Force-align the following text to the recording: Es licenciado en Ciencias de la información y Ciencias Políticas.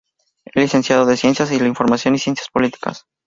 Es 0.45 0.55
licenciado 0.55 1.07
en 1.07 1.15
Ciencias 1.15 1.51
de 1.51 1.59
la 1.59 1.67
información 1.67 2.15
y 2.15 2.17
Ciencias 2.17 2.47
Políticas. 2.51 3.05